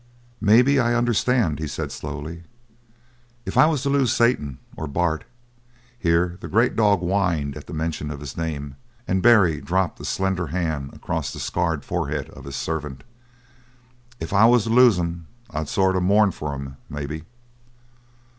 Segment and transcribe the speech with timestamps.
[0.41, 2.41] "Maybe I understand," he said slowly.
[3.45, 5.25] "If I was to lose Satan, or Bart"
[5.99, 8.77] here the great dog whined at the mention of his name,
[9.07, 13.03] and Barry dropped a slender hand across the scarred forehead of his servant.
[14.19, 17.25] "If I was to lose 'em, I'd sort of mourn for 'em, maybe."